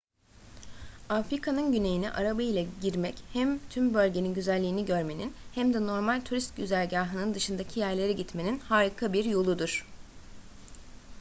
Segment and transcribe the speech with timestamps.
[1.09, 7.33] afrika'nın güneyine araba ile girmek hem tüm bölgenin güzelliğini görmenin hem de normal turist güzergahının
[7.33, 9.85] dışındaki yerlere gitmenin harika bir yoludur